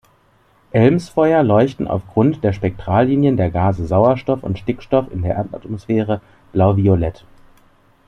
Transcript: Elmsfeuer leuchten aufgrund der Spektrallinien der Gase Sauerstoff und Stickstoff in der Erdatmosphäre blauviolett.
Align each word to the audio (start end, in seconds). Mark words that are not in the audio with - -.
Elmsfeuer 0.71 1.43
leuchten 1.43 1.87
aufgrund 1.87 2.43
der 2.43 2.53
Spektrallinien 2.53 3.37
der 3.37 3.51
Gase 3.51 3.85
Sauerstoff 3.85 4.41
und 4.41 4.57
Stickstoff 4.57 5.11
in 5.11 5.21
der 5.21 5.35
Erdatmosphäre 5.35 6.21
blauviolett. 6.53 7.23